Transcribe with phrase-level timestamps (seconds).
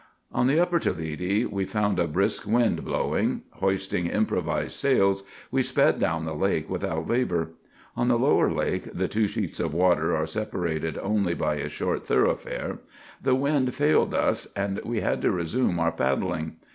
[0.31, 3.43] On the upper Toledi we found a brisk wind blowing.
[3.57, 7.51] Hoisting improvised sails, we sped down the lake without labor.
[7.95, 12.03] On the lower lake (the two sheets of water are separated only by a short
[12.03, 12.79] "thoroughfare")
[13.21, 16.55] the wind failed us, and we had to resume our paddling.